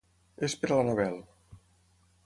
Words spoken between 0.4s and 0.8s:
És per a